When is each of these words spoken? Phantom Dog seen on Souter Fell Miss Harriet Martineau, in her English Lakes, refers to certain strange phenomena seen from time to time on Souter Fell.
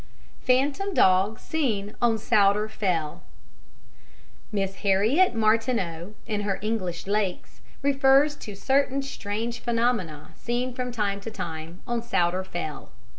Phantom 0.41 0.95
Dog 0.95 1.37
seen 1.39 1.93
on 2.01 2.17
Souter 2.17 2.67
Fell 2.67 3.21
Miss 4.51 4.77
Harriet 4.77 5.35
Martineau, 5.35 6.15
in 6.25 6.41
her 6.41 6.57
English 6.63 7.05
Lakes, 7.05 7.61
refers 7.83 8.35
to 8.37 8.55
certain 8.55 9.03
strange 9.03 9.59
phenomena 9.59 10.31
seen 10.35 10.73
from 10.73 10.91
time 10.91 11.21
to 11.21 11.29
time 11.29 11.81
on 11.85 12.01
Souter 12.01 12.43
Fell. 12.43 12.89